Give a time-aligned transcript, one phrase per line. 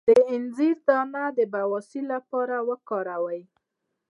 [0.07, 3.41] د انځر دانه د بواسیر لپاره وکاروئ